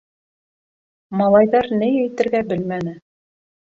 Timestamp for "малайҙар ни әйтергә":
1.21-2.45